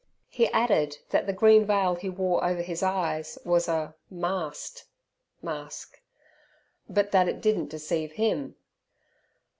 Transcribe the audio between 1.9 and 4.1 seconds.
he wore over his eyes was a